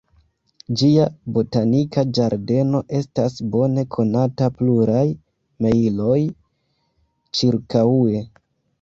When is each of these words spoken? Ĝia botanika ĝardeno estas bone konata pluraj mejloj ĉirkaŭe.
Ĝia 0.81 1.03
botanika 1.35 2.05
ĝardeno 2.19 2.81
estas 3.01 3.37
bone 3.57 3.85
konata 3.99 4.51
pluraj 4.57 5.07
mejloj 5.67 6.19
ĉirkaŭe. 7.43 8.29